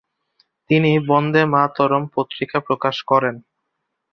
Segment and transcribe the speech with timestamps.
[0.69, 3.35] তিনি বন্দেমাতরম পত্রিকা প্রকাশ করেন।